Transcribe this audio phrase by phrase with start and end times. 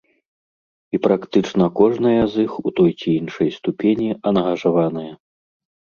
[0.97, 5.11] І практычна кожная з іх у той ці іншай ступені ангажаваная.